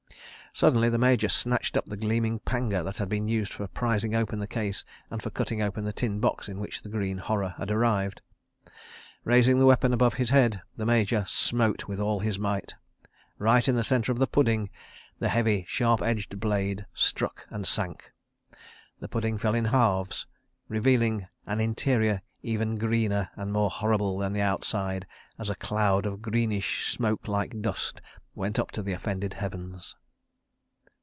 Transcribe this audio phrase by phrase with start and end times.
[0.53, 4.37] Suddenly the Major snatched up the gleaming panga that had been used for prising open
[4.37, 7.71] the case and for cutting open the tin box in which the green horror had
[7.71, 8.21] arrived.
[9.23, 12.75] Raising the weapon above his head, the Major smote with all his might.
[13.37, 14.69] Right in the centre of the Pudding
[15.19, 18.11] the heavy, sharp edged blade struck and sank....
[18.99, 20.27] The Pudding fell in halves,
[20.67, 25.07] revealing an interior even greener and more horrible than the outside,
[25.39, 28.01] as a cloud of greenish, smoke like dust
[28.35, 29.95] went up to the offended heavens.